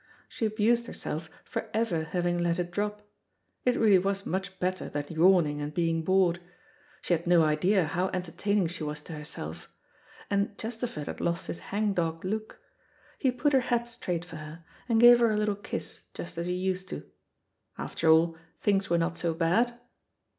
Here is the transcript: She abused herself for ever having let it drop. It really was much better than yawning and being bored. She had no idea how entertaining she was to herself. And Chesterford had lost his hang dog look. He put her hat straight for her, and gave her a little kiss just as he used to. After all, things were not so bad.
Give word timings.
She 0.27 0.47
abused 0.47 0.87
herself 0.87 1.29
for 1.43 1.69
ever 1.75 2.05
having 2.05 2.39
let 2.39 2.57
it 2.57 2.71
drop. 2.71 3.07
It 3.65 3.75
really 3.77 3.99
was 3.99 4.25
much 4.25 4.59
better 4.59 4.89
than 4.89 5.05
yawning 5.09 5.61
and 5.61 5.71
being 5.71 6.01
bored. 6.01 6.39
She 7.03 7.13
had 7.13 7.27
no 7.27 7.43
idea 7.45 7.85
how 7.85 8.07
entertaining 8.11 8.65
she 8.65 8.83
was 8.83 9.03
to 9.03 9.13
herself. 9.13 9.69
And 10.27 10.57
Chesterford 10.57 11.05
had 11.05 11.21
lost 11.21 11.45
his 11.45 11.59
hang 11.59 11.93
dog 11.93 12.25
look. 12.25 12.59
He 13.19 13.31
put 13.31 13.53
her 13.53 13.59
hat 13.59 13.87
straight 13.87 14.25
for 14.25 14.37
her, 14.37 14.65
and 14.89 14.99
gave 14.99 15.19
her 15.19 15.29
a 15.29 15.37
little 15.37 15.53
kiss 15.55 16.01
just 16.15 16.35
as 16.39 16.47
he 16.47 16.53
used 16.55 16.89
to. 16.89 17.05
After 17.77 18.09
all, 18.09 18.35
things 18.59 18.89
were 18.89 18.97
not 18.97 19.17
so 19.17 19.35
bad. 19.35 19.79